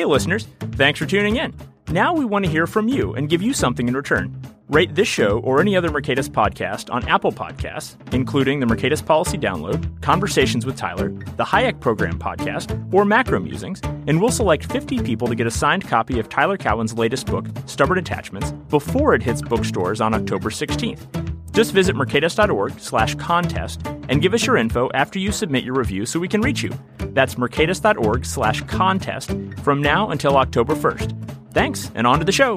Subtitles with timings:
[0.00, 0.46] Hey, listeners,
[0.76, 1.54] thanks for tuning in.
[1.88, 4.34] Now we want to hear from you and give you something in return.
[4.70, 9.36] Rate this show or any other Mercatus podcast on Apple Podcasts, including the Mercatus Policy
[9.36, 15.02] Download, Conversations with Tyler, the Hayek Program podcast, or Macro Musings, and we'll select 50
[15.02, 19.22] people to get a signed copy of Tyler Cowen's latest book, Stubborn Attachments, before it
[19.22, 21.29] hits bookstores on October 16th.
[21.52, 26.06] Just visit mercatus.org slash contest and give us your info after you submit your review
[26.06, 26.72] so we can reach you.
[26.98, 31.52] That's mercatus.org slash contest from now until October 1st.
[31.52, 32.56] Thanks, and on to the show.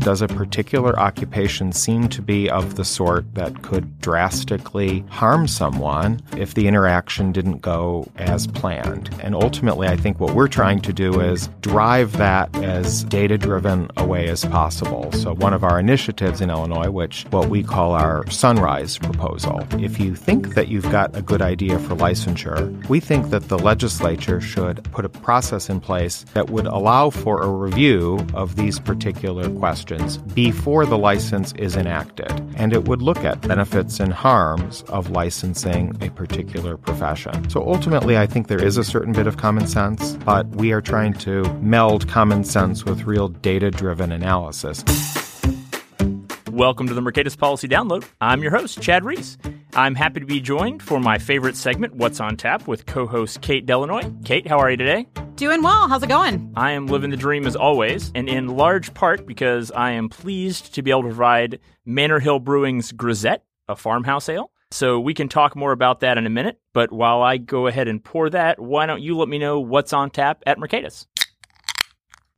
[0.00, 6.22] Does a particular occupation seem to be of the sort that could drastically harm someone
[6.38, 9.14] if the interaction didn't go as planned?
[9.22, 13.90] And ultimately, I think what we're trying to do is drive that as data driven
[13.98, 15.12] a way as possible.
[15.12, 20.00] So, one of our initiatives in Illinois, which what we call our Sunrise proposal, if
[20.00, 24.40] you think that you've got a good idea for licensure, we think that the legislature
[24.40, 29.50] should put a process in place that would allow for a review of these particular
[29.50, 29.89] questions
[30.34, 35.96] before the license is enacted, and it would look at benefits and harms of licensing
[36.00, 37.50] a particular profession.
[37.50, 40.80] So ultimately, I think there is a certain bit of common sense, but we are
[40.80, 44.84] trying to meld common sense with real data driven analysis.
[46.60, 48.04] Welcome to the Mercatus Policy Download.
[48.20, 49.38] I'm your host, Chad Reese.
[49.72, 53.40] I'm happy to be joined for my favorite segment, What's on Tap, with co host
[53.40, 54.22] Kate Delanoy.
[54.26, 55.06] Kate, how are you today?
[55.36, 55.88] Doing well.
[55.88, 56.52] How's it going?
[56.56, 60.74] I am living the dream as always, and in large part because I am pleased
[60.74, 64.50] to be able to provide Manor Hill Brewing's Grisette, a farmhouse ale.
[64.70, 67.88] So we can talk more about that in a minute, but while I go ahead
[67.88, 71.06] and pour that, why don't you let me know what's on tap at Mercatus?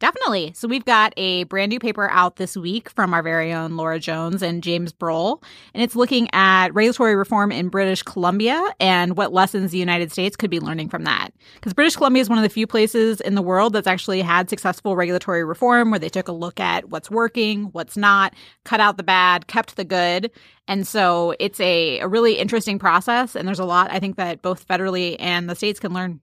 [0.03, 0.53] Definitely.
[0.56, 4.00] So we've got a brand new paper out this week from our very own Laura
[4.00, 5.44] Jones and James Broughel,
[5.75, 10.34] and it's looking at regulatory reform in British Columbia and what lessons the United States
[10.34, 11.28] could be learning from that.
[11.55, 14.50] Because British Columbia is one of the few places in the world that's actually had
[14.50, 18.34] successful regulatory reform where they took a look at what's working, what's not,
[18.65, 20.32] cut out the bad, kept the good.
[20.66, 24.43] And so it's a, a really interesting process, and there's a lot I think that
[24.43, 26.21] both federally and the states can learn.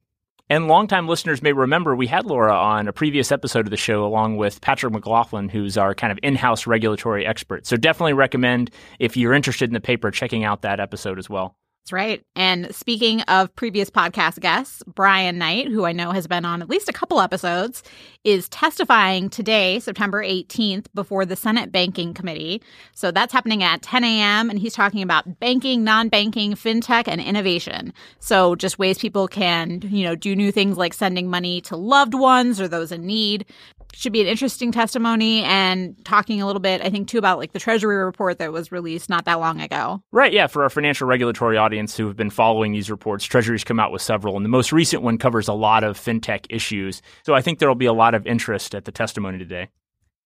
[0.52, 4.04] And longtime listeners may remember we had Laura on a previous episode of the show
[4.04, 7.68] along with Patrick McLaughlin, who's our kind of in house regulatory expert.
[7.68, 11.56] So definitely recommend, if you're interested in the paper, checking out that episode as well.
[11.82, 12.22] That's right.
[12.36, 16.70] And speaking of previous podcast guests, Brian Knight, who I know has been on at
[16.70, 17.82] least a couple episodes,
[18.24, 22.62] is testifying today, September 18th, before the Senate Banking Committee.
[22.94, 24.52] So that's happening at 10 a.m.
[24.52, 27.92] And he's talking about banking, non banking, fintech, and innovation.
[28.20, 32.14] So just ways people can, you know, do new things like sending money to loved
[32.14, 33.46] ones or those in need
[33.94, 37.54] should be an interesting testimony and talking a little bit, I think, too, about like
[37.54, 40.02] the Treasury report that was released not that long ago.
[40.12, 40.32] Right.
[40.32, 40.48] Yeah.
[40.48, 44.02] For our financial regulatory audience who have been following these reports, Treasury's come out with
[44.02, 47.02] several, and the most recent one covers a lot of fintech issues.
[47.24, 49.70] So I think there will be a lot of interest at the testimony today.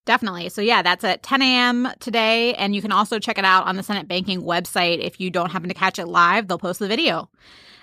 [0.06, 0.50] Definitely.
[0.50, 1.88] So, yeah, that's at 10 a.m.
[2.00, 2.54] today.
[2.56, 5.00] And you can also check it out on the Senate Banking website.
[5.00, 7.30] If you don't happen to catch it live, they'll post the video.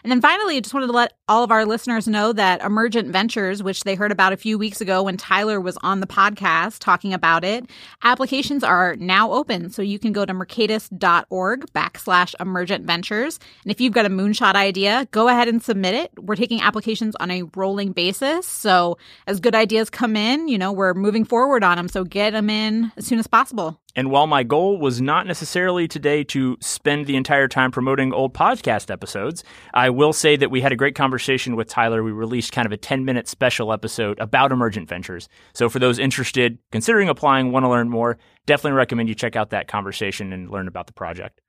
[0.03, 3.09] And then finally, I just wanted to let all of our listeners know that Emergent
[3.09, 6.79] Ventures, which they heard about a few weeks ago when Tyler was on the podcast
[6.79, 7.69] talking about it,
[8.03, 9.71] applications are now open.
[9.71, 13.39] So you can go to mercatus.org backslash emergent ventures.
[13.65, 16.13] And if you've got a moonshot idea, go ahead and submit it.
[16.19, 18.47] We're taking applications on a rolling basis.
[18.47, 21.89] So as good ideas come in, you know, we're moving forward on them.
[21.89, 23.80] So get them in as soon as possible.
[24.01, 28.33] And while my goal was not necessarily today to spend the entire time promoting old
[28.33, 29.45] podcast episodes,
[29.75, 32.03] I will say that we had a great conversation with Tyler.
[32.03, 35.29] We released kind of a 10 minute special episode about emergent ventures.
[35.53, 38.17] So for those interested, considering applying, want to learn more,
[38.47, 41.43] definitely recommend you check out that conversation and learn about the project.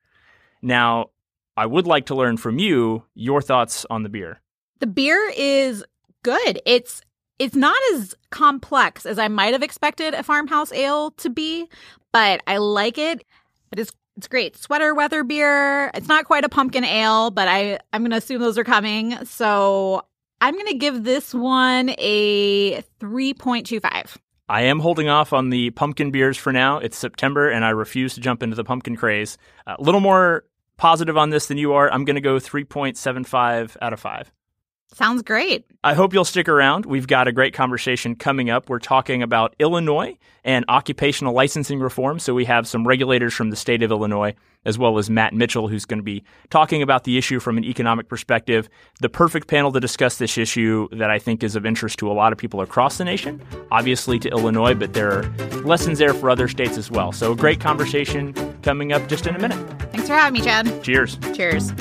[0.61, 1.11] Now,
[1.55, 4.41] I would like to learn from you your thoughts on the beer.
[4.79, 5.85] The beer is
[6.21, 6.59] good.
[6.65, 7.01] It's
[7.41, 11.67] it's not as complex as I might have expected a farmhouse ale to be,
[12.11, 13.25] but I like it.
[13.71, 14.55] But it's it's great.
[14.57, 15.89] Sweater weather beer.
[15.95, 19.25] It's not quite a pumpkin ale, but I I'm going to assume those are coming.
[19.25, 20.05] So
[20.39, 24.17] I'm going to give this one a 3.25.
[24.47, 26.77] I am holding off on the pumpkin beers for now.
[26.77, 29.37] It's September, and I refuse to jump into the pumpkin craze.
[29.65, 30.43] A little more
[30.77, 31.91] positive on this than you are.
[31.91, 34.31] I'm going to go 3.75 out of 5.
[34.93, 35.65] Sounds great.
[35.83, 36.85] I hope you'll stick around.
[36.85, 38.69] We've got a great conversation coming up.
[38.69, 42.19] We're talking about Illinois and occupational licensing reform.
[42.19, 44.35] So we have some regulators from the state of Illinois,
[44.65, 47.63] as well as Matt Mitchell, who's going to be talking about the issue from an
[47.63, 48.67] economic perspective.
[48.99, 52.13] The perfect panel to discuss this issue that I think is of interest to a
[52.13, 53.41] lot of people across the nation,
[53.71, 55.23] obviously to Illinois, but there are
[55.63, 57.13] lessons there for other states as well.
[57.13, 59.57] So a great conversation coming up just in a minute.
[59.91, 60.83] Thanks for having me, Chad.
[60.83, 61.17] Cheers.
[61.33, 61.71] Cheers.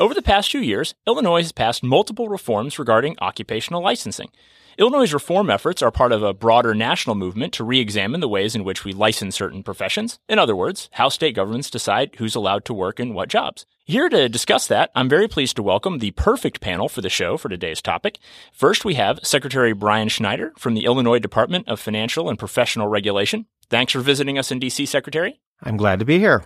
[0.00, 4.30] Over the past few years, Illinois has passed multiple reforms regarding occupational licensing.
[4.78, 8.54] Illinois' reform efforts are part of a broader national movement to re examine the ways
[8.54, 10.18] in which we license certain professions.
[10.26, 13.66] In other words, how state governments decide who's allowed to work in what jobs.
[13.84, 17.36] Here to discuss that, I'm very pleased to welcome the perfect panel for the show
[17.36, 18.16] for today's topic.
[18.54, 23.44] First, we have Secretary Bryan Schneider from the Illinois Department of Financial and Professional Regulation.
[23.68, 25.40] Thanks for visiting us in DC, Secretary.
[25.62, 26.44] I'm glad to be here.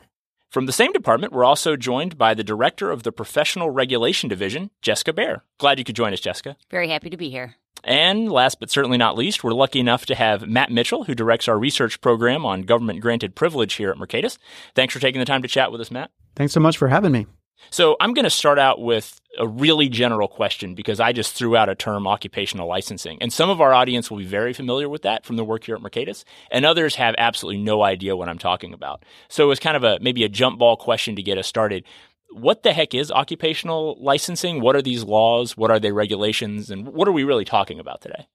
[0.55, 4.71] From the same department, we're also joined by the director of the Professional Regulation Division,
[4.83, 5.43] Jessica Baer.
[5.59, 6.57] Glad you could join us, Jessica.
[6.71, 7.57] Very happy to be here.
[7.83, 11.49] And last but certainly not least, we're lucky enough to have Matt Mitchell, who directs
[11.49, 14.39] our research program on government granted privilege here at Mercatus.
[14.77, 16.13] Thanks for taking the time to chat with us, Matt.
[16.37, 17.27] Thanks so much for having me.
[17.71, 21.57] So I'm going to start out with a really general question because I just threw
[21.57, 23.19] out a term occupational licensing.
[23.21, 25.75] And some of our audience will be very familiar with that from the work here
[25.75, 29.05] at Mercatus, and others have absolutely no idea what I'm talking about.
[29.29, 31.85] So it's kind of a maybe a jump ball question to get us started.
[32.31, 34.61] What the heck is occupational licensing?
[34.61, 35.57] What are these laws?
[35.57, 36.71] What are they regulations?
[36.71, 38.27] And what are we really talking about today?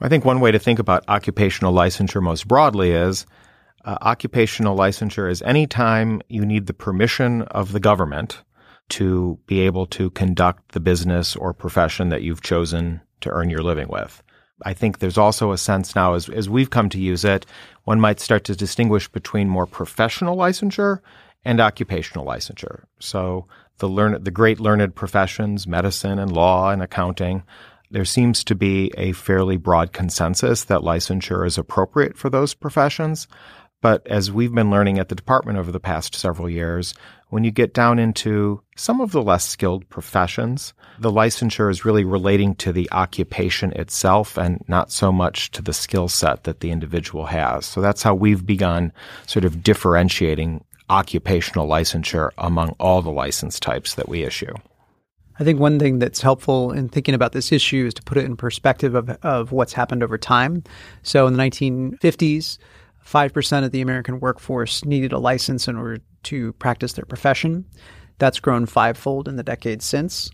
[0.00, 3.26] I think one way to think about occupational licensure most broadly is
[3.84, 8.42] uh, occupational licensure is any time you need the permission of the government
[8.90, 13.62] to be able to conduct the business or profession that you've chosen to earn your
[13.62, 14.22] living with.
[14.64, 17.46] I think there's also a sense now, as, as we've come to use it,
[17.84, 20.98] one might start to distinguish between more professional licensure
[21.44, 22.84] and occupational licensure.
[22.98, 23.46] So
[23.78, 27.44] the learned, the great learned professions, medicine and law and accounting,
[27.90, 33.28] there seems to be a fairly broad consensus that licensure is appropriate for those professions.
[33.80, 36.94] But as we've been learning at the department over the past several years,
[37.28, 42.04] when you get down into some of the less skilled professions, the licensure is really
[42.04, 46.70] relating to the occupation itself and not so much to the skill set that the
[46.70, 47.66] individual has.
[47.66, 48.92] So that's how we've begun
[49.26, 54.54] sort of differentiating occupational licensure among all the license types that we issue.
[55.40, 58.24] I think one thing that's helpful in thinking about this issue is to put it
[58.24, 60.64] in perspective of, of what's happened over time.
[61.04, 62.58] So in the 1950s,
[63.08, 67.64] 5% of the American workforce needed a license in order to practice their profession.
[68.18, 70.30] That's grown fivefold in the decades since.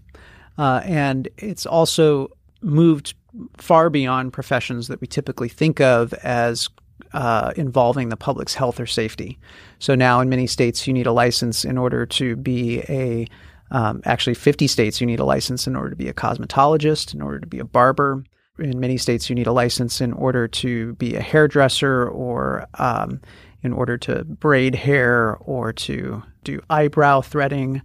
[0.59, 2.31] Uh, and it's also
[2.63, 3.15] moved
[3.59, 6.69] far beyond professions that we typically think of as
[7.13, 9.39] uh, involving the public's health or safety.
[9.79, 13.27] So now in many states, you need a license in order to be a
[13.71, 17.21] um, actually, 50 states, you need a license in order to be a cosmetologist, in
[17.21, 18.23] order to be a barber,
[18.59, 23.21] in many states, you need a license in order to be a hairdresser or um,
[23.63, 27.83] in order to braid hair or to do eyebrow threading.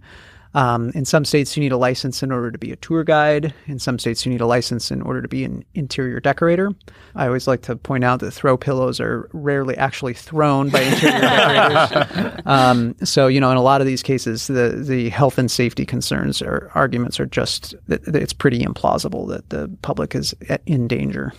[0.54, 3.54] Um, in some states, you need a license in order to be a tour guide.
[3.66, 6.72] In some states, you need a license in order to be an interior decorator.
[7.14, 11.20] I always like to point out that throw pillows are rarely actually thrown by interior
[11.20, 12.42] decorators.
[12.46, 15.86] Um, so, you know, in a lot of these cases, the the health and safety
[15.86, 20.34] concerns or arguments are just that it's pretty implausible that the public is
[20.66, 21.32] in danger.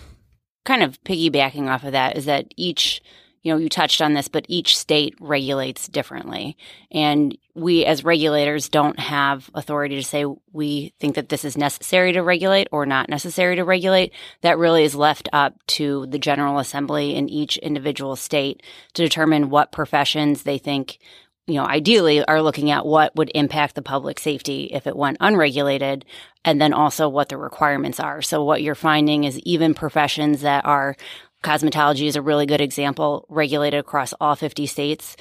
[0.64, 3.02] Kind of piggybacking off of that is that each
[3.44, 6.58] you know, you touched on this, but each state regulates differently.
[6.92, 12.14] And we as regulators don't have authority to say we think that this is necessary
[12.14, 14.14] to regulate or not necessary to regulate.
[14.42, 18.62] That really is left up to the General Assembly in each individual state
[18.94, 21.00] to determine what professions they think
[21.48, 25.18] you know, ideally are looking at what would impact the public safety if it went
[25.20, 26.06] unregulated,
[26.46, 28.22] and then also what the requirements are.
[28.22, 30.96] So what you're finding is even professions that are
[31.44, 35.16] Cosmetology is a really good example, regulated across all 50 states.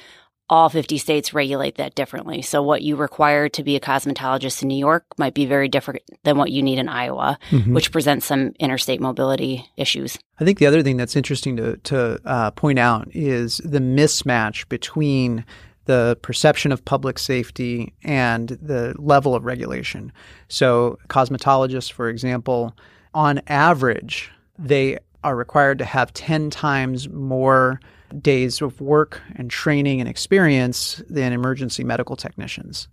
[0.49, 2.41] All 50 states regulate that differently.
[2.41, 6.01] So, what you require to be a cosmetologist in New York might be very different
[6.23, 7.73] than what you need in Iowa, mm-hmm.
[7.73, 10.19] which presents some interstate mobility issues.
[10.41, 14.67] I think the other thing that's interesting to, to uh, point out is the mismatch
[14.67, 15.45] between
[15.85, 20.11] the perception of public safety and the level of regulation.
[20.49, 22.75] So, cosmetologists, for example,
[23.13, 27.79] on average, they are required to have 10 times more
[28.19, 32.87] days of work and training and experience than emergency medical technicians.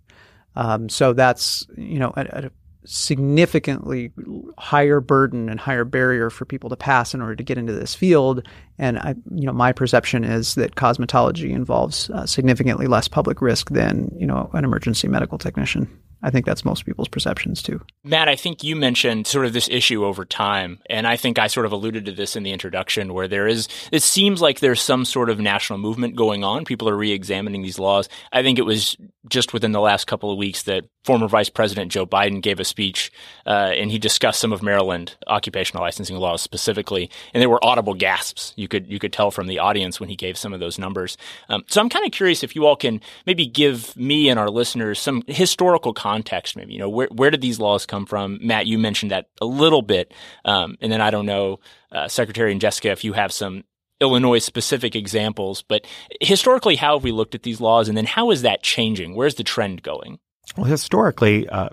[0.55, 2.51] Um, so that's you know a, a,
[2.85, 4.11] significantly
[4.57, 7.93] higher burden and higher barrier for people to pass in order to get into this
[7.93, 8.47] field.
[8.77, 13.69] And I, you know, my perception is that cosmetology involves uh, significantly less public risk
[13.69, 15.87] than you know an emergency medical technician.
[16.21, 17.81] I think that's most people's perceptions too.
[18.03, 20.79] Matt, I think you mentioned sort of this issue over time.
[20.89, 23.67] And I think I sort of alluded to this in the introduction where there is,
[23.91, 26.65] it seems like there's some sort of national movement going on.
[26.65, 28.09] People are re examining these laws.
[28.31, 28.97] I think it was
[29.29, 32.65] just within the last couple of weeks that former Vice President Joe Biden gave a
[32.65, 33.11] speech
[33.45, 37.93] uh, and he discussed some of Maryland occupational licensing laws specifically, and there were audible
[37.93, 38.53] gasps.
[38.55, 41.17] You could you could tell from the audience when he gave some of those numbers.
[41.47, 44.49] Um, so I'm kind of curious if you all can maybe give me and our
[44.49, 46.55] listeners some historical context.
[46.55, 48.39] Maybe you know where where did these laws come from?
[48.41, 50.13] Matt, you mentioned that a little bit,
[50.45, 51.59] um, and then I don't know,
[51.91, 53.63] uh, Secretary and Jessica, if you have some
[54.01, 55.85] Illinois specific examples, but
[56.21, 59.15] historically, how have we looked at these laws, and then how is that changing?
[59.15, 60.19] Where's the trend going?
[60.57, 61.69] Well, historically, uh,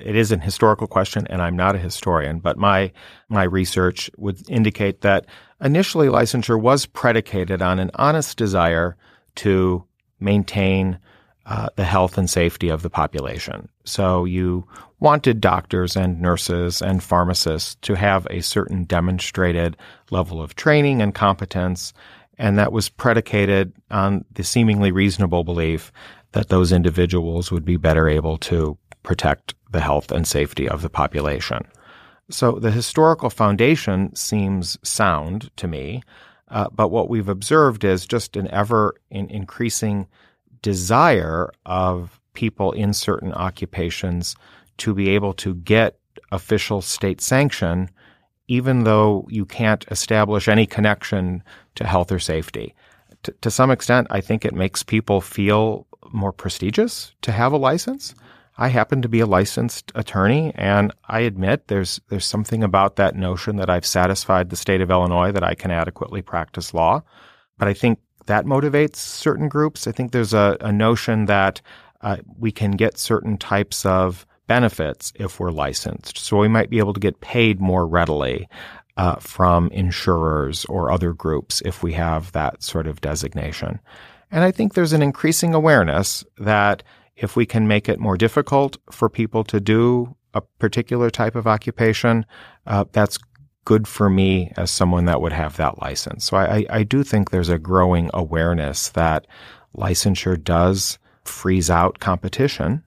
[0.00, 2.92] it is an historical question, and I'm not a historian, but my
[3.28, 5.26] my research would indicate that
[5.60, 8.96] initially licensure was predicated on an honest desire
[9.36, 9.84] to
[10.20, 10.98] maintain
[11.46, 13.68] uh, the health and safety of the population.
[13.84, 14.66] So you
[15.00, 19.76] wanted doctors and nurses and pharmacists to have a certain demonstrated
[20.10, 21.92] level of training and competence,
[22.38, 25.92] and that was predicated on the seemingly reasonable belief
[26.32, 30.90] that those individuals would be better able to protect the health and safety of the
[30.90, 31.66] population.
[32.30, 36.02] So the historical foundation seems sound to me,
[36.48, 40.06] uh, but what we've observed is just an ever in increasing
[40.62, 44.36] desire of people in certain occupations
[44.78, 45.98] to be able to get
[46.30, 47.90] official state sanction,
[48.48, 51.42] even though you can't establish any connection
[51.74, 52.74] to health or safety.
[53.22, 57.58] T- to some extent, I think it makes people feel more prestigious to have a
[57.58, 58.14] license.
[58.58, 63.16] I happen to be a licensed attorney, and I admit there's there's something about that
[63.16, 67.02] notion that I've satisfied the state of Illinois that I can adequately practice law.
[67.58, 69.86] But I think that motivates certain groups.
[69.86, 71.60] I think there's a, a notion that
[72.00, 76.18] uh, we can get certain types of benefits if we're licensed.
[76.18, 78.48] So we might be able to get paid more readily
[78.96, 83.80] uh, from insurers or other groups if we have that sort of designation.
[84.30, 86.82] And I think there's an increasing awareness that
[87.16, 91.46] if we can make it more difficult for people to do a particular type of
[91.46, 92.24] occupation,
[92.66, 93.18] uh, that's
[93.64, 96.24] good for me as someone that would have that license.
[96.24, 99.26] So I, I do think there's a growing awareness that
[99.76, 102.82] licensure does freeze out competition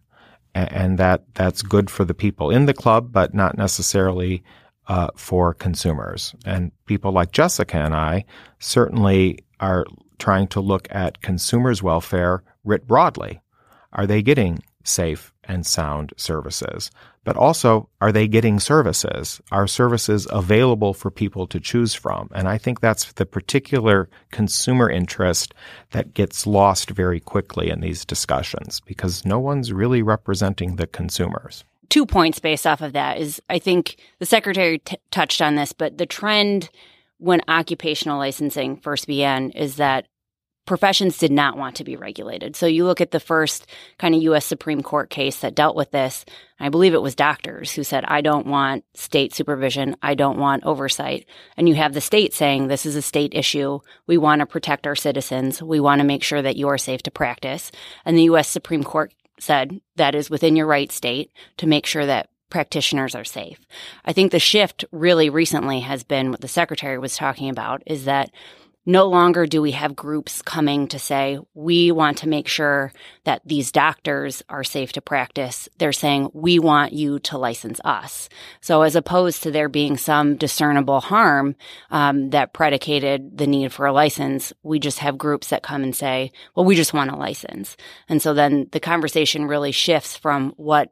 [0.53, 4.43] and, that that's good for the people in the club, but not necessarily
[4.87, 6.33] uh, for consumers.
[6.45, 8.23] And people like Jessica and I
[8.59, 9.85] certainly are
[10.17, 13.41] trying to look at consumers' welfare writ broadly.
[13.91, 16.91] Are they getting safe and sound services?
[17.23, 19.41] But also, are they getting services?
[19.51, 22.29] Are services available for people to choose from?
[22.35, 25.53] And I think that's the particular consumer interest
[25.91, 31.63] that gets lost very quickly in these discussions because no one's really representing the consumers.
[31.89, 35.73] Two points based off of that is I think the secretary t- touched on this,
[35.73, 36.69] but the trend
[37.17, 40.07] when occupational licensing first began is that
[40.65, 42.55] professions did not want to be regulated.
[42.55, 43.67] So you look at the first
[43.97, 46.25] kind of US Supreme Court case that dealt with this.
[46.59, 49.95] I believe it was doctors who said, I don't want state supervision.
[50.01, 51.27] I don't want oversight.
[51.57, 53.79] And you have the state saying, this is a state issue.
[54.07, 55.61] We want to protect our citizens.
[55.61, 57.71] We want to make sure that you are safe to practice.
[58.03, 62.05] And the US Supreme Court said that is within your right state to make sure
[62.05, 63.59] that practitioners are safe.
[64.05, 68.05] I think the shift really recently has been what the secretary was talking about is
[68.05, 68.31] that
[68.85, 72.91] no longer do we have groups coming to say, we want to make sure
[73.23, 75.67] that these doctors are safe to practice.
[75.77, 78.29] They're saying, we want you to license us.
[78.61, 81.55] So as opposed to there being some discernible harm
[81.89, 85.95] um, that predicated the need for a license, we just have groups that come and
[85.95, 87.75] say, well, we just want a license.
[88.07, 90.91] And so then the conversation really shifts from what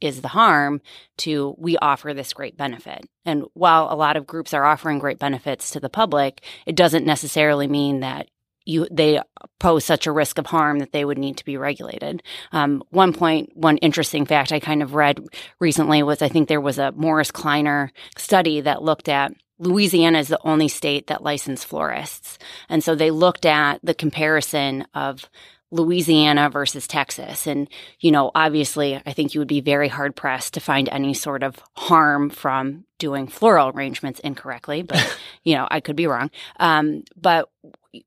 [0.00, 0.80] is the harm
[1.18, 3.04] to we offer this great benefit.
[3.24, 7.06] And while a lot of groups are offering great benefits to the public, it doesn't
[7.06, 8.28] necessarily mean that
[8.66, 9.20] you they
[9.60, 12.22] pose such a risk of harm that they would need to be regulated.
[12.52, 15.24] Um, one point, one interesting fact I kind of read
[15.60, 20.28] recently was I think there was a Morris Kleiner study that looked at Louisiana is
[20.28, 22.38] the only state that licensed florists.
[22.68, 25.30] And so they looked at the comparison of
[25.70, 27.46] Louisiana versus Texas.
[27.46, 27.68] And,
[28.00, 31.42] you know, obviously, I think you would be very hard pressed to find any sort
[31.42, 36.30] of harm from doing floral arrangements incorrectly, but, you know, I could be wrong.
[36.60, 37.50] Um, but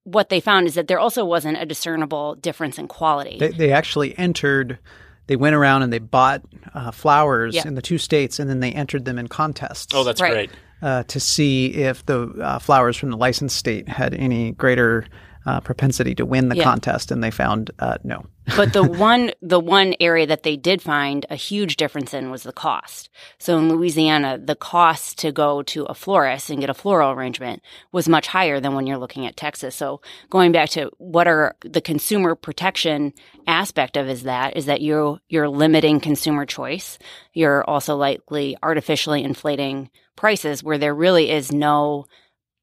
[0.03, 3.37] what they found is that there also wasn't a discernible difference in quality.
[3.39, 4.79] They, they actually entered,
[5.27, 8.71] they went around and they bought uh, flowers in the two states and then they
[8.71, 9.93] entered them in contests.
[9.93, 10.31] Oh, that's right.
[10.31, 10.51] great.
[10.81, 15.05] Uh, to see if the uh, flowers from the licensed state had any greater
[15.45, 16.63] uh, propensity to win the Yeah.
[16.63, 18.25] contest, and they found uh, no.
[18.57, 22.43] but the one the one area that they did find a huge difference in was
[22.43, 23.09] the cost.
[23.37, 27.61] So in Louisiana, the cost to go to a florist and get a floral arrangement
[27.91, 29.75] was much higher than when you're looking at Texas.
[29.75, 33.13] So going back to what are the consumer protection
[33.47, 36.97] aspect of is that is that you're you're limiting consumer choice.
[37.33, 42.05] You're also likely artificially inflating prices where there really is no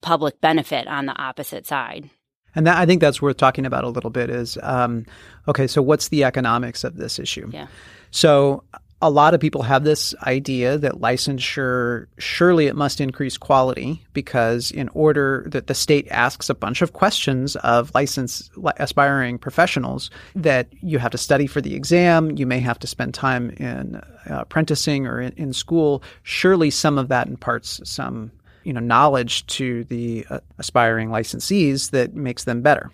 [0.02, 2.10] public benefit on the opposite side.
[2.56, 4.30] And that, I think that's worth talking about a little bit.
[4.30, 5.06] Is um,
[5.46, 5.66] okay.
[5.66, 7.48] So what's the economics of this issue?
[7.52, 7.68] Yeah.
[8.10, 8.64] So
[9.02, 14.70] a lot of people have this idea that licensure surely it must increase quality because
[14.70, 20.10] in order that the state asks a bunch of questions of license li- aspiring professionals
[20.34, 23.96] that you have to study for the exam you may have to spend time in
[23.96, 28.30] uh, apprenticing or in, in school surely some of that imparts some
[28.66, 32.90] you know knowledge to the uh, aspiring licensees that makes them better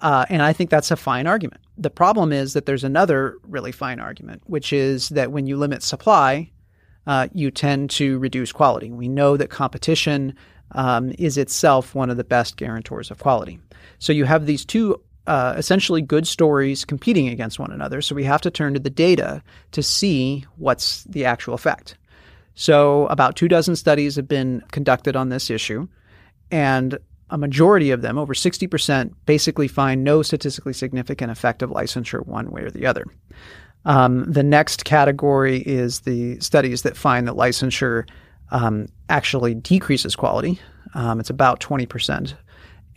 [0.00, 1.60] uh, and I think that's a fine argument.
[1.76, 5.82] The problem is that there's another really fine argument, which is that when you limit
[5.82, 6.50] supply,
[7.06, 8.90] uh, you tend to reduce quality.
[8.90, 10.34] We know that competition
[10.72, 13.58] um, is itself one of the best guarantors of quality.
[13.98, 18.00] So you have these two uh, essentially good stories competing against one another.
[18.00, 19.42] So we have to turn to the data
[19.72, 21.96] to see what's the actual effect.
[22.60, 25.88] So about two dozen studies have been conducted on this issue,
[26.50, 26.98] and
[27.30, 32.50] a majority of them, over 60%, basically find no statistically significant effect of licensure one
[32.50, 33.06] way or the other.
[33.86, 38.06] Um, the next category is the studies that find that licensure
[38.50, 40.60] um, actually decreases quality.
[40.92, 42.34] Um, it's about 20%.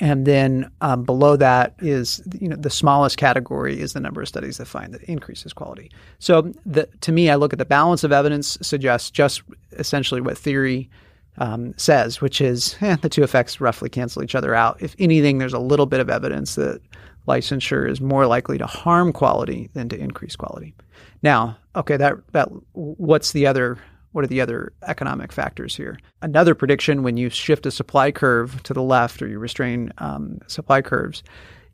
[0.04, 4.28] And then um, below that is, you know, the smallest category is the number of
[4.28, 5.90] studies that find that increases quality.
[6.20, 10.38] So, the, to me, I look at the balance of evidence suggests just essentially what
[10.38, 10.90] theory
[11.38, 14.82] um, says, which is eh, the two effects roughly cancel each other out.
[14.82, 16.82] If anything, there's a little bit of evidence that
[17.26, 20.76] licensure is more likely to harm quality than to increase quality.
[21.22, 23.78] Now, okay, that that what's the other?
[24.14, 26.00] What are the other economic factors here?
[26.22, 30.40] Another prediction when you shift a supply curve to the left or you restrain um,
[30.48, 31.24] supply curves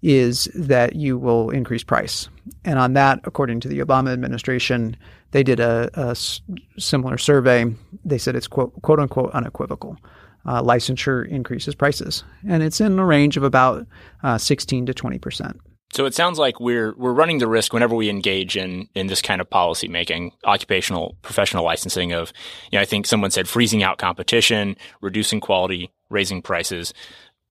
[0.02, 2.30] is that you will increase price.
[2.64, 4.96] And on that, according to the Obama administration,
[5.32, 6.16] they did a,
[6.78, 7.66] similar survey.
[8.06, 9.98] They said it's quote, quote unquote unequivocal.
[10.46, 13.86] Uh, licensure increases prices, and it's in a range of about
[14.24, 15.60] uh, 16 to 20 percent.
[15.94, 19.22] So it sounds like we're we're running the risk whenever we engage in in this
[19.22, 22.32] kind of policy making, occupational professional licensing of,
[22.72, 26.94] you know, I think someone said freezing out competition, reducing quality, raising prices.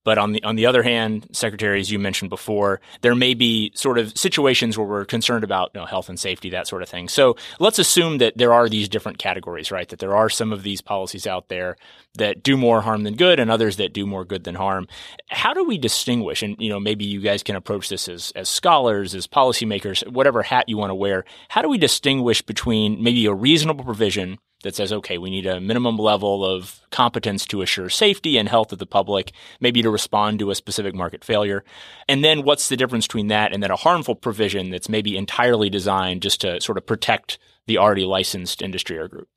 [0.05, 3.73] But on the on the other hand, Secretary, as you mentioned before, there may be
[3.75, 6.89] sort of situations where we're concerned about you know, health and safety, that sort of
[6.89, 7.09] thing.
[7.09, 9.89] So let's assume that there are these different categories, right?
[9.89, 11.77] That there are some of these policies out there
[12.15, 14.89] that do more harm than good, and others that do more good than harm.
[15.29, 16.43] How do we distinguish?
[16.43, 20.43] And you know, maybe you guys can approach this as as scholars, as policymakers, whatever
[20.43, 21.25] hat you want to wear.
[21.49, 25.61] How do we distinguish between maybe a reasonable provision that says, okay, we need a
[25.61, 30.39] minimum level of competence to assure safety and health of the public, maybe to respond
[30.41, 31.65] to a specific market failure.
[32.09, 35.71] And then what's the difference between that and then a harmful provision that's maybe entirely
[35.71, 39.29] designed just to sort of protect the already licensed industry or group?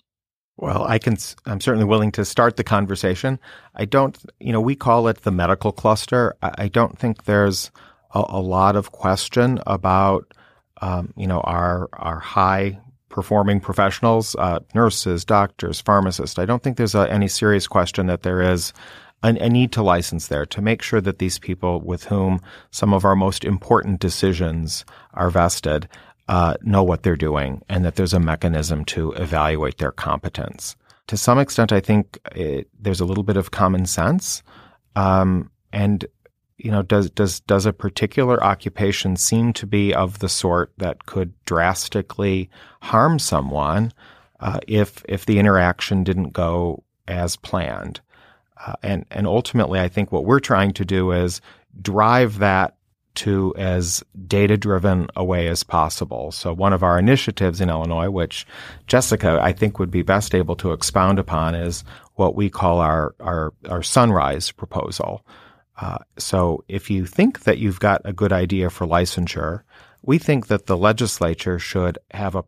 [0.58, 1.18] Well, I can.
[1.46, 3.40] I'm certainly willing to start the conversation.
[3.74, 4.18] I don't.
[4.40, 6.36] You know, we call it the medical cluster.
[6.42, 7.72] I, don't think there's
[8.14, 10.34] a, a, lot of question about,
[10.82, 12.80] um, you know, our our high
[13.12, 16.40] performing professionals, uh, nurses, doctors, pharmacists.
[16.40, 18.74] I don't think there's a, any serious question that there is
[19.24, 22.94] a, a need to license there to make sure that these people with whom some
[22.94, 25.88] of our most important decisions are vested
[26.28, 30.76] uh, know what they're doing and that there's a mechanism to evaluate their competence.
[31.08, 34.44] To some extent, I think it, there's a little bit of common sense.
[34.96, 36.06] Um, and,
[36.64, 41.06] you know, does, does, does a particular occupation seem to be of the sort that
[41.06, 42.50] could drastically
[42.82, 43.92] harm someone
[44.40, 48.02] uh, if, if the interaction didn't go as planned?
[48.66, 51.42] Uh, and, and ultimately, I think what we're trying to do is
[51.82, 52.76] drive that
[53.14, 56.32] to as data driven a way as possible.
[56.32, 58.48] So one of our initiatives in Illinois, which
[58.88, 61.84] Jessica I think would be best able to expound upon, is
[62.16, 65.26] what we call our our, our sunrise proposal.
[65.82, 69.64] Uh, so if you think that you've got a good idea for licensure,
[70.04, 72.44] we think that the legislature should have a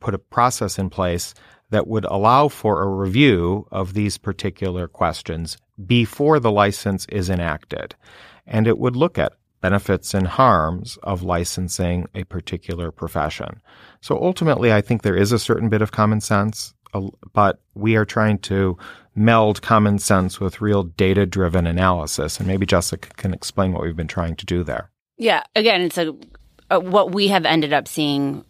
[0.00, 1.34] put a process in place
[1.70, 7.94] that would allow for a review of these particular questions before the license is enacted.
[8.46, 13.60] And it would look at benefits and harms of licensing a particular profession.
[14.00, 16.74] So ultimately, I think there is a certain bit of common sense.
[17.34, 18.78] but we are trying to
[19.18, 22.38] meld common sense with real data driven analysis.
[22.38, 24.90] And maybe Jessica can explain what we've been trying to do there.
[25.16, 26.14] Yeah, again, it's a,
[26.70, 28.44] a what we have ended up seeing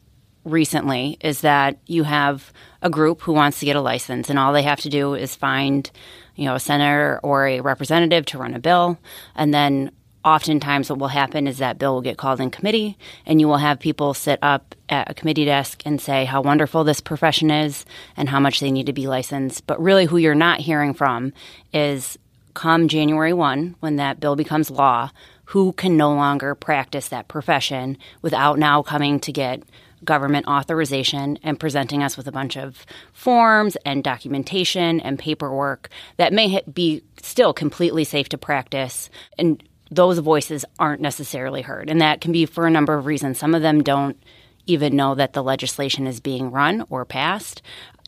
[0.44, 2.52] recently is that you have
[2.82, 5.36] a group who wants to get a license and all they have to do is
[5.36, 5.90] find
[6.36, 8.98] you know a senator or a representative to run a bill
[9.34, 9.90] and then
[10.34, 13.56] oftentimes what will happen is that bill will get called in committee and you will
[13.56, 17.84] have people sit up at a committee desk and say how wonderful this profession is
[18.16, 19.66] and how much they need to be licensed.
[19.66, 21.32] But really who you're not hearing from
[21.72, 22.18] is
[22.54, 25.10] come January 1 when that bill becomes law
[25.46, 29.62] who can no longer practice that profession without now coming to get
[30.04, 36.32] government authorization and presenting us with a bunch of forms and documentation and paperwork that
[36.32, 39.10] may be still completely safe to practice.
[39.38, 43.38] And those voices aren't necessarily heard and that can be for a number of reasons
[43.38, 44.22] some of them don't
[44.66, 47.62] even know that the legislation is being run or passed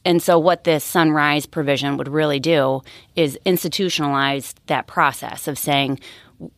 [0.04, 2.82] and so, what this sunrise provision would really do
[3.16, 6.00] is institutionalize that process of saying,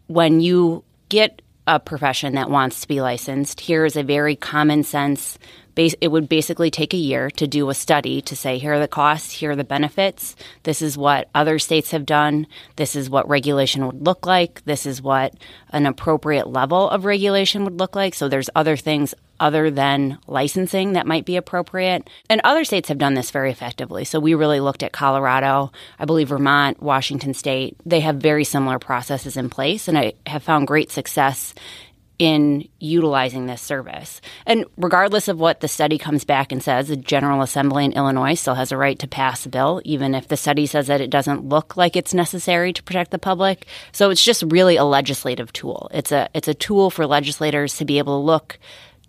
[0.06, 4.84] when you get a profession that wants to be licensed, here is a very common
[4.84, 5.38] sense.
[5.74, 8.88] It would basically take a year to do a study to say, here are the
[8.88, 10.36] costs, here are the benefits.
[10.64, 12.46] This is what other states have done.
[12.76, 14.64] This is what regulation would look like.
[14.64, 15.34] This is what
[15.70, 18.14] an appropriate level of regulation would look like.
[18.14, 22.08] So there's other things other than licensing that might be appropriate.
[22.28, 24.04] And other states have done this very effectively.
[24.04, 27.76] So we really looked at Colorado, I believe Vermont, Washington State.
[27.84, 31.54] They have very similar processes in place, and I have found great success
[32.22, 34.20] in utilizing this service.
[34.46, 38.34] And regardless of what the study comes back and says, the General Assembly in Illinois
[38.34, 41.10] still has a right to pass a bill, even if the study says that it
[41.10, 43.66] doesn't look like it's necessary to protect the public.
[43.90, 45.90] So it's just really a legislative tool.
[45.92, 48.56] It's a it's a tool for legislators to be able to look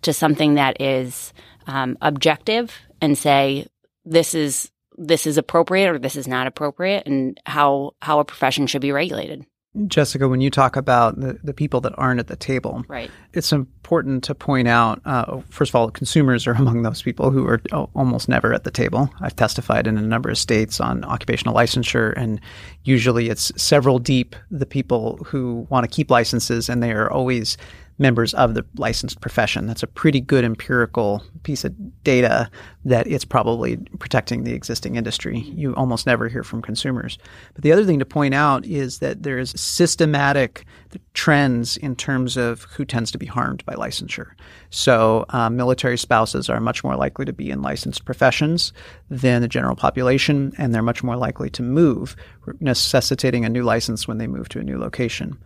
[0.02, 1.32] to something that is
[1.68, 3.68] um, objective and say
[4.04, 8.66] this is this is appropriate or this is not appropriate and how how a profession
[8.66, 9.46] should be regulated.
[9.88, 13.10] Jessica, when you talk about the, the people that aren't at the table, right.
[13.32, 17.46] it's important to point out, uh, first of all, consumers are among those people who
[17.46, 17.60] are
[17.94, 19.10] almost never at the table.
[19.20, 22.40] I've testified in a number of states on occupational licensure, and
[22.84, 27.56] usually it's several deep, the people who want to keep licenses, and they are always
[27.98, 29.66] members of the licensed profession.
[29.66, 32.50] That's a pretty good empirical piece of data
[32.84, 35.38] that it's probably protecting the existing industry.
[35.38, 37.18] You almost never hear from consumers.
[37.54, 40.64] But the other thing to point out is that there's systematic
[41.12, 44.30] trends in terms of who tends to be harmed by licensure.
[44.70, 48.72] So, um, military spouses are much more likely to be in licensed professions
[49.08, 52.16] than the general population, and they're much more likely to move,
[52.60, 55.38] necessitating a new license when they move to a new location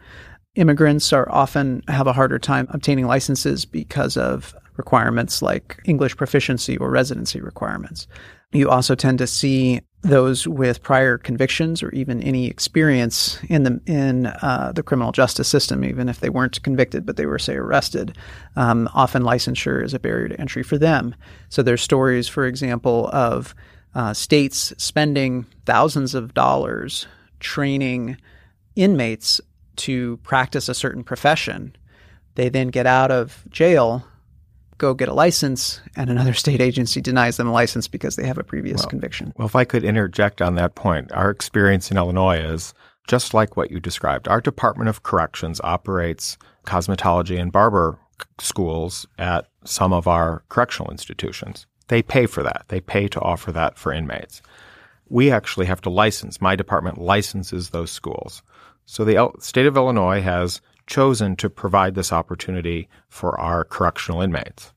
[0.58, 6.76] immigrants are often have a harder time obtaining licenses because of requirements like English proficiency
[6.76, 8.06] or residency requirements.
[8.52, 13.80] You also tend to see those with prior convictions or even any experience in the
[13.86, 17.54] in uh, the criminal justice system, even if they weren't convicted but they were say
[17.54, 18.16] arrested.
[18.56, 21.14] Um, often licensure is a barrier to entry for them.
[21.50, 23.54] So there's stories, for example, of
[23.94, 27.06] uh, states spending thousands of dollars
[27.40, 28.16] training
[28.76, 29.40] inmates
[29.78, 31.74] to practice a certain profession.
[32.34, 34.04] They then get out of jail,
[34.78, 38.38] go get a license, and another state agency denies them a license because they have
[38.38, 39.32] a previous well, conviction.
[39.36, 42.74] Well, if I could interject on that point, our experience in Illinois is
[43.08, 44.28] just like what you described.
[44.28, 46.36] Our Department of Corrections operates
[46.66, 47.98] cosmetology and barber
[48.38, 51.66] schools at some of our correctional institutions.
[51.88, 52.64] They pay for that.
[52.68, 54.42] They pay to offer that for inmates.
[55.08, 56.40] We actually have to license.
[56.40, 58.42] My department licenses those schools.
[58.90, 64.72] So the state of Illinois has chosen to provide this opportunity for our correctional inmates.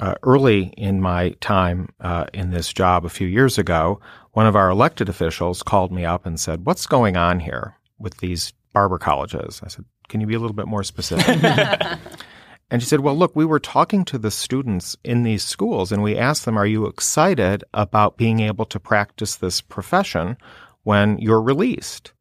[0.00, 4.00] Uh, early in my time uh, in this job a few years ago,
[4.32, 8.16] one of our elected officials called me up and said, What's going on here with
[8.18, 9.60] these barber colleges?
[9.62, 11.44] I said, Can you be a little bit more specific?
[12.70, 16.02] and she said, Well, look, we were talking to the students in these schools and
[16.02, 20.38] we asked them, Are you excited about being able to practice this profession
[20.84, 22.14] when you're released?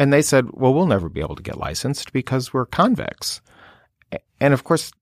[0.00, 3.42] And they said, well, we'll never be able to get licensed because we're convicts.
[4.40, 4.92] And of course,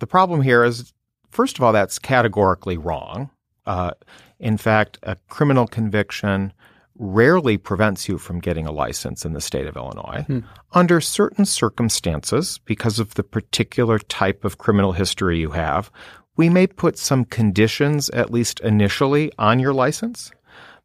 [0.00, 0.92] the problem here is,
[1.30, 3.30] first of all, that's categorically wrong.
[3.64, 3.92] Uh,
[4.38, 6.52] in fact, a criminal conviction
[6.98, 10.24] rarely prevents you from getting a license in the state of Illinois.
[10.26, 10.40] Hmm.
[10.72, 15.90] Under certain circumstances, because of the particular type of criminal history you have,
[16.36, 20.32] we may put some conditions, at least initially, on your license,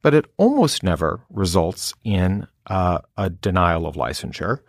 [0.01, 4.59] but it almost never results in uh, a denial of licensure.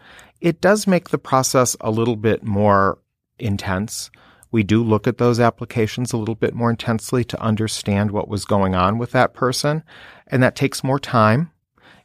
[0.41, 2.99] It does make the process a little bit more
[3.39, 4.11] intense.
[4.51, 8.45] We do look at those applications a little bit more intensely to understand what was
[8.45, 9.85] going on with that person.
[10.27, 11.51] And that takes more time.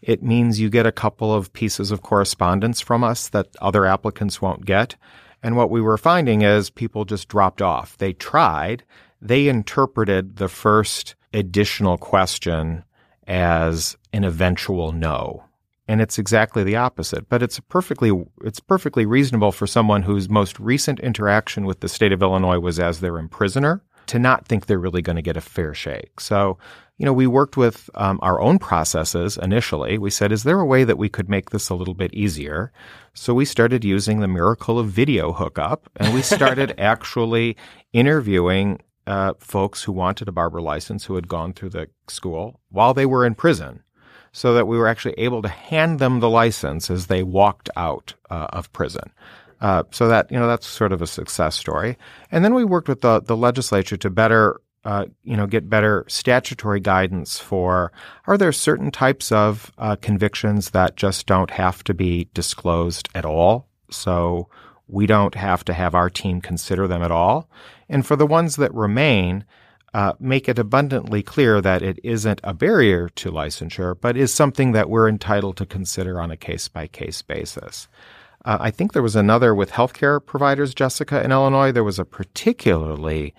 [0.02, 4.42] It means you get a couple of pieces of correspondence from us that other applicants
[4.42, 4.96] won't get.
[5.42, 7.98] And what we were finding is people just dropped off.
[7.98, 8.84] They tried,
[9.22, 12.84] they interpreted the first additional question
[13.28, 15.44] as an eventual no.
[15.88, 17.30] And it's exactly the opposite.
[17.30, 18.12] But it's perfectly
[18.44, 22.80] it's perfectly reasonable for someone whose most recent interaction with the state of Illinois was
[22.80, 26.20] as their imprisoner to not think they're really going to get a fair shake.
[26.20, 26.58] So,
[26.98, 29.98] you know, we worked with um, our own processes initially.
[29.98, 32.72] We said, is there a way that we could make this a little bit easier?
[33.14, 37.58] So we started using the miracle of video hookup and we started actually
[37.94, 42.94] interviewing uh, folks who wanted a barber license who had gone through the school while
[42.94, 43.84] they were in prison
[44.32, 48.14] so that we were actually able to hand them the license as they walked out
[48.30, 49.10] uh, of prison.
[49.62, 51.98] Uh, so that you know that's sort of a success story.
[52.32, 56.04] And then we worked with the the legislature to better uh, you know get better
[56.10, 57.94] statutory guidance for
[58.28, 63.24] are there certain types of uh, convictions that just don't have to be disclosed at
[63.24, 63.70] all.
[63.90, 64.50] So
[64.88, 67.50] we don't have to have our team consider them at all.
[67.90, 69.46] And for the ones that remain,
[69.94, 74.74] uh, make it abundantly clear that it isn't a barrier to licensure, but is something
[74.74, 77.88] that we're entitled to consider on a case by case basis.
[78.44, 81.72] Uh, I think there was another with healthcare providers, Jessica, in Illinois.
[81.72, 83.34] There was a particularly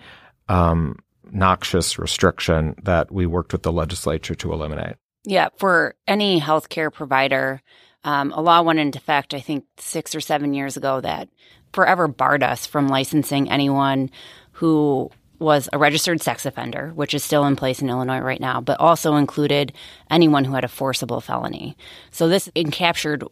[0.49, 0.97] um,
[1.31, 4.95] noxious restriction that we worked with the legislature to eliminate.
[5.25, 7.61] Yeah, for any healthcare provider,
[8.07, 11.27] um, a law went into effect, I think, six or seven years ago that
[11.73, 14.09] forever barred us from licensing anyone
[14.53, 18.61] who was a registered sex offender, which is still in place in Illinois right now,
[18.61, 19.73] but also included
[20.09, 21.75] anyone who had a forcible felony.
[22.09, 23.27] So this encaptured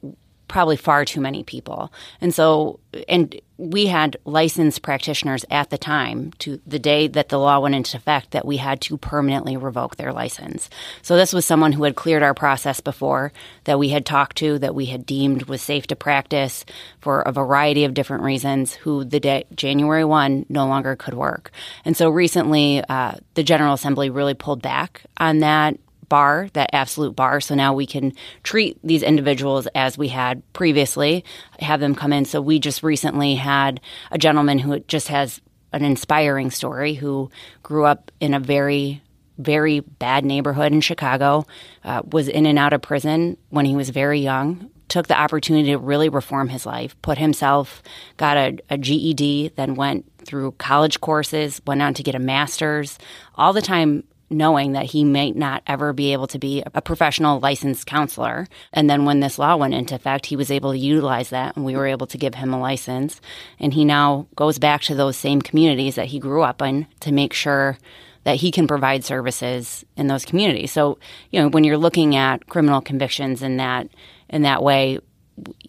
[0.47, 1.91] probably far too many people.
[2.21, 7.39] And so, and we had licensed practitioners at the time to the day that the
[7.39, 10.69] law went into effect that we had to permanently revoke their license.
[11.01, 13.31] So this was someone who had cleared our process before
[13.63, 16.65] that we had talked to, that we had deemed was safe to practice
[16.99, 21.51] for a variety of different reasons, who the day January 1 no longer could work.
[21.85, 25.77] And so recently, uh, the General Assembly really pulled back on that
[26.09, 27.41] bar, that absolute bar.
[27.41, 28.13] So now we can
[28.43, 31.23] treat these individuals as we had previously,
[31.59, 32.25] have them come in.
[32.25, 35.41] So we just recently had a gentleman who just has
[35.73, 37.29] an inspiring story who
[37.63, 39.01] grew up in a very
[39.37, 41.45] very bad neighborhood in Chicago,
[41.83, 45.71] uh, was in and out of prison when he was very young, took the opportunity
[45.71, 47.81] to really reform his life, put himself,
[48.17, 52.97] got a, a, GED, then went through college courses, went on to get a master's,
[53.35, 57.39] all the time knowing that he might not ever be able to be a professional
[57.39, 58.47] licensed counselor.
[58.73, 61.63] And then when this law went into effect, he was able to utilize that and
[61.63, 63.21] we were able to give him a license.
[63.59, 67.11] And he now goes back to those same communities that he grew up in to
[67.11, 67.77] make sure
[68.23, 70.71] that he can provide services in those communities.
[70.71, 70.97] So,
[71.29, 73.87] you know, when you're looking at criminal convictions in that
[74.29, 74.99] in that way,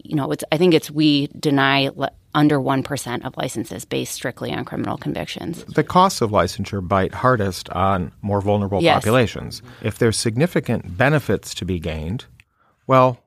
[0.03, 1.91] you know, it's I think it's we deny
[2.37, 5.65] under 1% of licenses based strictly on criminal convictions.
[5.65, 8.95] The costs of licensure bite hardest on more vulnerable yes.
[8.95, 9.63] populations.
[9.83, 12.27] If there's significant benefits to be gained,
[12.87, 13.19] well,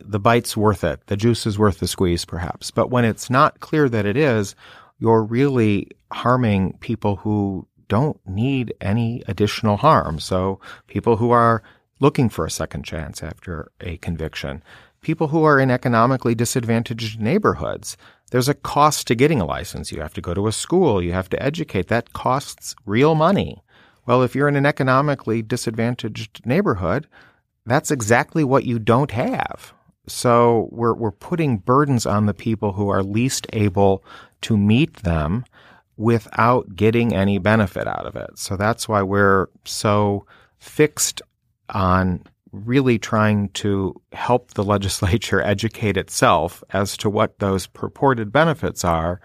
[0.00, 1.04] the bite's worth it.
[1.08, 2.70] The juice is worth the squeeze, perhaps.
[2.70, 4.54] But when it's not clear that it is,
[5.00, 10.20] you're really harming people who don't need any additional harm.
[10.20, 11.64] So people who are
[11.98, 14.62] looking for a second chance after a conviction,
[15.00, 17.96] people who are in economically disadvantaged neighborhoods.
[18.30, 19.92] There's a cost to getting a license.
[19.92, 21.02] You have to go to a school.
[21.02, 21.88] You have to educate.
[21.88, 23.62] That costs real money.
[24.06, 27.06] Well, if you're in an economically disadvantaged neighborhood,
[27.66, 29.74] that's exactly what you don't have.
[30.06, 34.04] So we're, we're putting burdens on the people who are least able
[34.42, 35.44] to meet them
[35.96, 38.38] without getting any benefit out of it.
[38.38, 40.26] So that's why we're so
[40.58, 41.20] fixed
[41.68, 48.84] on really trying to help the legislature educate itself as to what those purported benefits
[48.84, 49.20] are.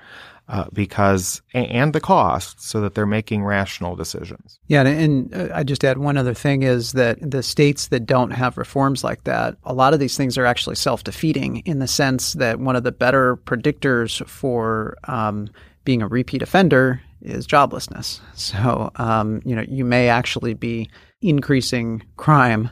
[0.48, 4.60] Uh, because and the costs, so that they're making rational decisions.
[4.68, 8.30] Yeah, and, uh, I just add one other thing is that the states that don't
[8.30, 11.88] have reforms like that, a lot of these things are actually self defeating in the
[11.88, 15.50] sense that one of the better predictors for um,
[15.84, 18.20] being a repeat offender is joblessness.
[18.36, 20.90] So, um, you know, you may actually be
[21.22, 22.70] increasing crime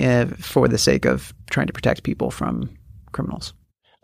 [0.00, 2.70] uh, for the sake of trying to protect people from
[3.12, 3.52] criminals.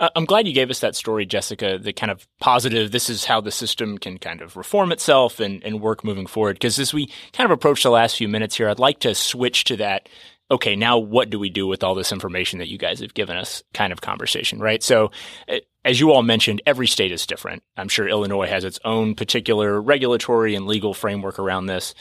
[0.00, 3.24] Uh, I'm glad you gave us that story, Jessica, the kind of positive, this is
[3.24, 6.54] how the system can kind of reform itself and, and work moving forward.
[6.54, 9.64] Because as we kind of approach the last few minutes here, I'd like to switch
[9.64, 10.08] to that
[10.50, 13.36] okay, now what do we do with all this information that you guys have given
[13.36, 14.82] us kind of conversation, right?
[14.82, 15.10] So,
[15.46, 17.62] eh, as you all mentioned, every state is different.
[17.76, 21.94] I'm sure Illinois has its own particular regulatory and legal framework around this.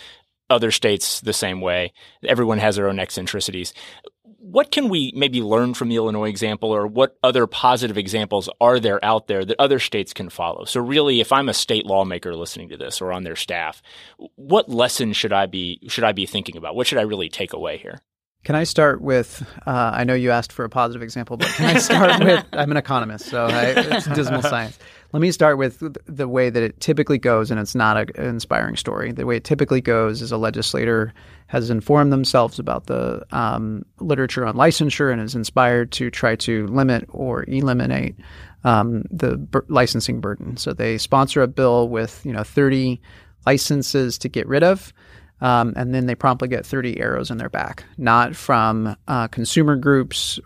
[0.50, 1.94] Other states the same way.
[2.24, 3.74] Everyone has their own eccentricities.
[4.40, 8.80] What can we maybe learn from the Illinois example or what other positive examples are
[8.80, 10.64] there out there that other states can follow?
[10.64, 13.82] So really, if I'm a state lawmaker listening to this or on their staff,
[14.36, 16.76] what lesson should I be, should I be thinking about?
[16.76, 18.00] What should I really take away here?
[18.44, 19.46] Can I start with?
[19.66, 22.46] Uh, I know you asked for a positive example, but can I start with?
[22.54, 24.80] I'm an economist, so I, it's dismal science.
[25.14, 28.76] Let me start with the way that it typically goes, and it's not an inspiring
[28.76, 29.14] story.
[29.14, 31.14] The way it typically goes is a legislator
[31.48, 36.68] has informed themselves about the um, literature on licensure and is inspired to try to
[36.68, 38.18] limit or eliminate
[38.66, 40.58] um, the b- licensing burden.
[40.58, 43.00] So they sponsor a bill with you know 30
[43.46, 44.94] licenses to get rid of.
[45.40, 49.76] Um, and then they promptly get 30 arrows in their back, not from uh, consumer
[49.76, 50.40] groups,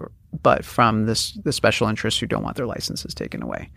[0.44, 3.70] but from this the special interests who don't want their licenses taken away.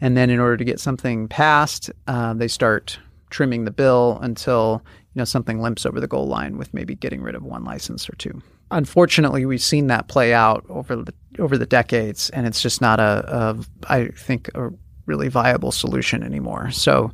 [0.00, 2.98] And then, in order to get something passed, uh, they start
[3.30, 4.82] trimming the bill until
[5.14, 8.08] you know something limps over the goal line with maybe getting rid of one license
[8.08, 8.42] or two.
[8.70, 13.00] Unfortunately, we've seen that play out over the over the decades, and it's just not
[13.00, 13.56] a, a
[13.88, 14.70] I think a
[15.06, 16.70] really viable solution anymore.
[16.70, 17.12] So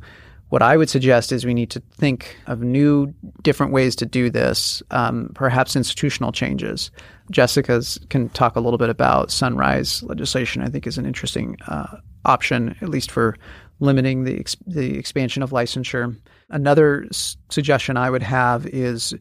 [0.49, 4.29] what I would suggest is we need to think of new, different ways to do
[4.29, 6.91] this, um, perhaps institutional changes.
[7.31, 10.61] Jessica's can talk a little bit about sunrise legislation.
[10.61, 13.35] I think is an interesting uh, option, at least for
[13.79, 16.15] limiting the ex- the expansion of licensure.
[16.49, 19.13] Another s- suggestion I would have is,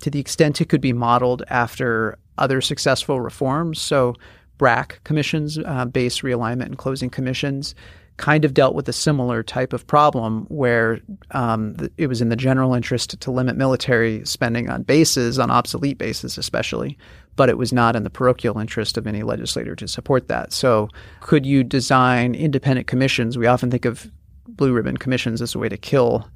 [0.00, 3.80] to the extent it could be modeled after other successful reforms.
[3.80, 4.14] So,
[4.58, 7.74] BRAC commissions, uh, base realignment and closing commissions
[8.18, 12.36] kind of dealt with a similar type of problem where um, it was in the
[12.36, 16.98] general interest to limit military spending on bases, on obsolete bases especially,
[17.38, 20.52] but it was not in the parochial interest of any legislator to support that.
[20.52, 20.88] So,
[21.20, 23.38] could you design independent commissions?
[23.38, 24.10] We often think of
[24.48, 26.28] blue ribbon commissions as a way to kill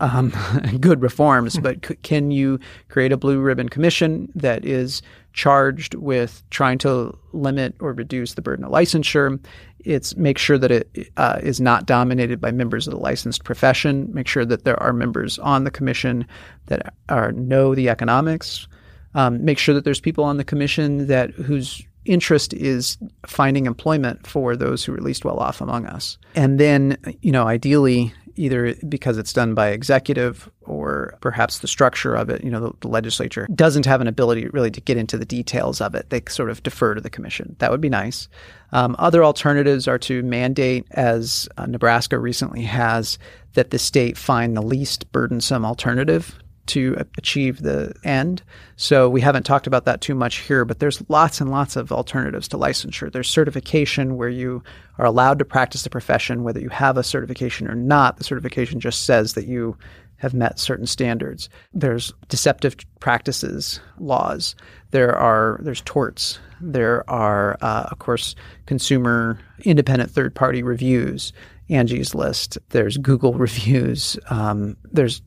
[0.00, 0.32] um,
[0.80, 2.58] good reforms, but c- can you
[2.88, 5.02] create a blue ribbon commission that is
[5.34, 9.38] charged with trying to limit or reduce the burden of licensure?
[9.80, 14.08] It's make sure that it uh, is not dominated by members of the licensed profession.
[14.14, 16.26] Make sure that there are members on the commission
[16.68, 18.66] that are know the economics.
[19.14, 24.26] Um, make sure that there's people on the commission that whose interest is finding employment
[24.26, 26.18] for those who are least well off among us.
[26.34, 32.14] And then, you know, ideally, either because it's done by executive or perhaps the structure
[32.14, 35.18] of it, you know, the, the, legislature doesn't have an ability really to get into
[35.18, 36.08] the details of it.
[36.10, 37.56] They sort of defer to the commission.
[37.58, 38.28] That would be nice.
[38.72, 43.18] Um, other alternatives are to mandate, as uh, Nebraska recently has,
[43.54, 48.42] that the state find the least burdensome alternative to achieve the end.
[48.76, 51.92] So we haven't talked about that too much here, but there's lots and lots of
[51.92, 53.10] alternatives to licensure.
[53.12, 54.62] There's certification where you
[54.98, 58.16] are allowed to practice the profession, whether you have a certification or not.
[58.16, 59.76] The certification just says that you
[60.18, 61.48] have met certain standards.
[61.72, 64.54] There's deceptive practices laws.
[64.90, 66.38] There are there's torts.
[66.60, 68.34] There are, uh, of course,
[68.66, 71.32] consumer independent third party reviews.
[71.70, 72.58] Angie's List.
[72.70, 74.18] There's Google reviews.
[74.30, 75.22] Um, there's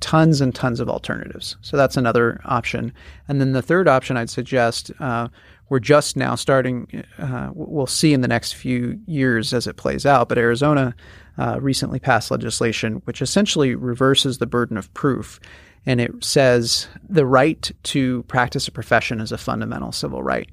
[0.00, 1.56] tons and tons of alternatives.
[1.62, 2.92] So that's another option.
[3.28, 5.28] And then the third option I'd suggest, uh,
[5.68, 10.06] we're just now starting, uh, we'll see in the next few years as it plays
[10.06, 10.94] out, but Arizona
[11.38, 15.40] uh, recently passed legislation which essentially reverses the burden of proof.
[15.84, 20.48] And it says the right to practice a profession is a fundamental civil right.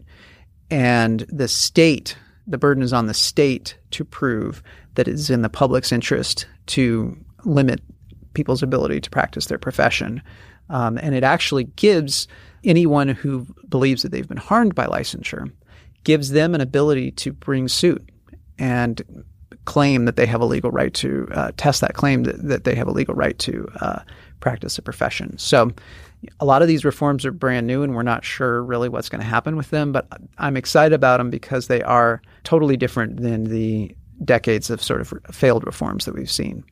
[0.70, 4.64] And the state, the burden is on the state to prove
[4.96, 7.82] that it is in the public's interest to limit
[8.34, 10.22] people's ability to practice their profession.
[10.70, 12.28] Um, and it actually gives
[12.64, 15.52] anyone who believes that they've been harmed by licensure,
[16.04, 18.10] gives them an ability to bring suit
[18.58, 19.02] and
[19.66, 22.76] claim that they have a legal right to uh, test that claim that, that, they
[22.76, 24.00] have a legal right to uh,
[24.40, 25.38] practice a profession.
[25.38, 25.72] So
[26.40, 29.22] a lot of these reforms are brand new and we're not sure really what's going
[29.22, 33.46] to happen with them, but I'm excited about them because they are totally different than
[33.46, 36.64] the decades of sort of failed reforms that we've seen.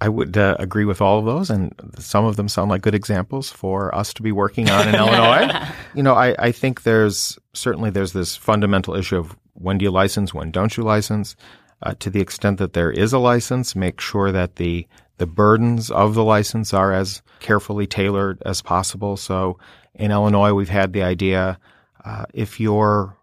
[0.00, 2.94] I would uh, agree with all of those, and some of them sound like good
[2.94, 5.68] examples for us to be working on in Illinois.
[5.94, 9.90] You know, I, I think there's certainly there's this fundamental issue of when do you
[9.90, 11.36] license, when don't you license.
[11.82, 14.86] Uh, to the extent that there is a license, make sure that the
[15.16, 19.16] the burdens of the license are as carefully tailored as possible.
[19.16, 19.58] So
[19.94, 21.58] in Illinois, we've had the idea
[22.04, 23.16] uh, if you're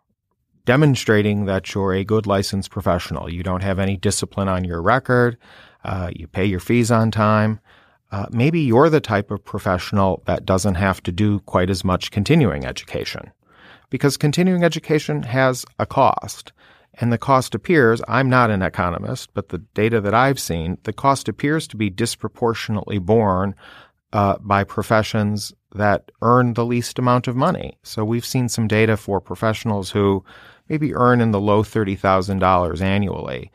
[0.67, 5.38] demonstrating that you're a good licensed professional, you don't have any discipline on your record
[5.88, 7.60] uh, you pay your fees on time.
[8.12, 12.12] uh, maybe you're the type of professional that doesn't have to do quite as much
[12.12, 13.32] continuing education
[13.89, 16.53] because continuing education has a cost.
[16.99, 20.93] And the cost appears, I'm not an economist, but the data that I've seen, the
[20.93, 23.55] cost appears to be disproportionately borne
[24.13, 27.78] uh, by professions that earn the least amount of money.
[27.84, 30.24] So we've seen some data for professionals who
[30.70, 33.51] maybe earn in the low $30,000 annually.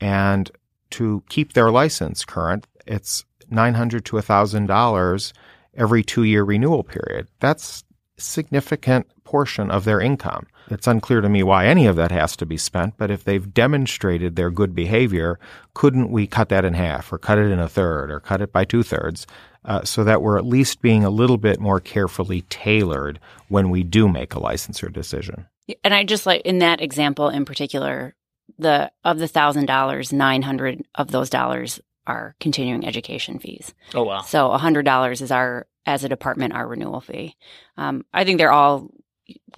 [0.00, 0.50] And
[0.90, 5.32] to keep their license current, it's $900 to $1,000
[5.76, 7.28] every two year renewal period.
[7.40, 7.84] That's
[8.18, 10.46] significant portion of their income.
[10.68, 13.52] It's unclear to me why any of that has to be spent, but if they've
[13.52, 15.38] demonstrated their good behavior,
[15.74, 18.52] couldn't we cut that in half or cut it in a third or cut it
[18.52, 19.26] by two thirds
[19.64, 23.82] uh, so that we're at least being a little bit more carefully tailored when we
[23.82, 25.46] do make a licensure decision?
[25.82, 28.14] And I just like in that example in particular,
[28.58, 33.74] the of the thousand dollars, nine hundred of those dollars are continuing education fees.
[33.94, 34.22] Oh wow!
[34.22, 37.36] So a hundred dollars is our as a department our renewal fee.
[37.76, 38.90] Um, I think they're all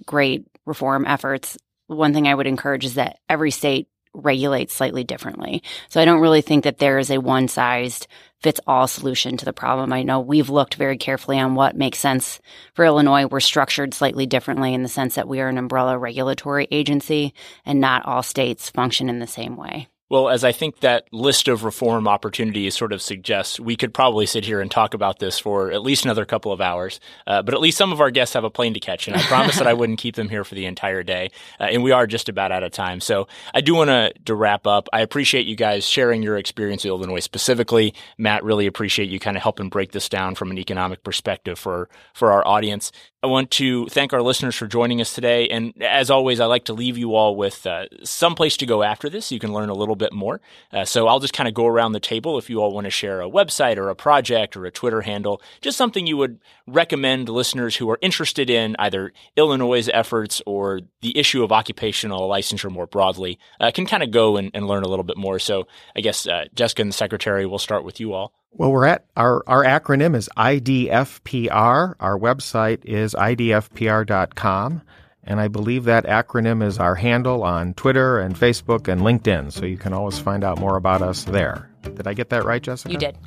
[0.05, 1.57] great reform efforts.
[1.87, 5.63] One thing I would encourage is that every state regulates slightly differently.
[5.89, 8.07] So I don't really think that there is a one sized
[8.41, 9.91] fits all solution to the problem.
[9.91, 12.39] I know we've looked very carefully on what makes sense
[12.73, 13.27] for Illinois.
[13.27, 17.33] We're structured slightly differently in the sense that we are an umbrella regulatory agency
[17.65, 19.87] and not all states function in the same way.
[20.09, 24.25] Well, as I think that list of reform opportunities sort of suggests, we could probably
[24.25, 26.99] sit here and talk about this for at least another couple of hours.
[27.27, 29.21] Uh, but at least some of our guests have a plane to catch, and I
[29.21, 31.29] promised that I wouldn't keep them here for the entire day.
[31.59, 33.01] Uh, and we are just about out of time.
[33.01, 34.89] So I do want to to wrap up.
[34.91, 37.93] I appreciate you guys sharing your experience in Illinois specifically.
[38.17, 41.87] Matt, really appreciate you kind of helping break this down from an economic perspective for
[42.13, 42.91] for our audience.
[43.21, 45.49] I want to thank our listeners for joining us today.
[45.49, 48.81] And as always, I like to leave you all with uh, some place to go
[48.81, 49.29] after this.
[49.29, 50.41] You can learn a little bit more.
[50.73, 52.91] Uh, so I'll just kind of go around the table if you all want to
[52.91, 57.29] share a website or a project or a Twitter handle, just something you would recommend
[57.29, 62.87] listeners who are interested in either Illinois' efforts or the issue of occupational licensure more
[62.87, 65.39] broadly uh, can kind of go and, and, learn a little bit more.
[65.39, 68.33] So I guess uh, Jessica and the secretary will start with you all.
[68.51, 71.95] Well, we're at our, our acronym is IDFPR.
[71.99, 74.81] Our website is idfpr.com.
[75.23, 79.51] And I believe that acronym is our handle on Twitter and Facebook and LinkedIn.
[79.51, 81.68] So you can always find out more about us there.
[81.81, 82.91] Did I get that right, Jessica?
[82.91, 83.17] You did.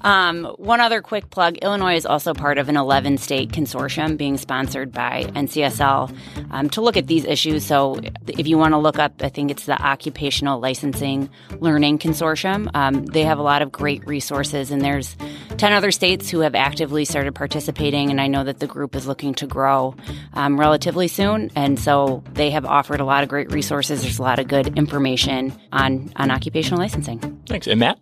[0.02, 4.36] um, one other quick plug Illinois is also part of an 11 state consortium being
[4.36, 6.16] sponsored by NCSL
[6.50, 7.64] um, to look at these issues.
[7.64, 12.70] So if you want to look up, I think it's the Occupational Licensing Learning Consortium.
[12.74, 15.16] Um, they have a lot of great resources, and there's
[15.56, 18.10] 10 other states who have actively started participating.
[18.10, 19.94] And I know that the group is looking to grow
[20.32, 21.50] um, relatively soon.
[21.56, 24.02] And so they have offered a lot of great resources.
[24.02, 27.18] There's a lot of good information on, on occupational licensing.
[27.46, 27.63] Thanks.
[27.66, 27.98] And Matt?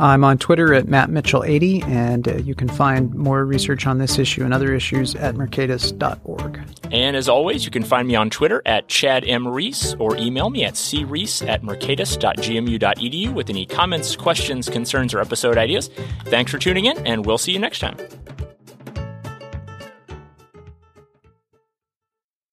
[0.00, 4.18] I'm on Twitter at Matt Mitchell80, and uh, you can find more research on this
[4.18, 6.58] issue and other issues at mercatus.org.
[6.90, 9.46] And as always, you can find me on Twitter at Chad M.
[9.46, 15.58] Reese or email me at creese at mercatus.gmu.edu with any comments, questions, concerns, or episode
[15.58, 15.90] ideas.
[16.24, 17.98] Thanks for tuning in, and we'll see you next time.